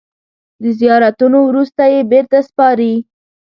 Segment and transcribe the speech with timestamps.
[0.61, 2.93] د زیارتونو وروسته یې بېرته سپاري.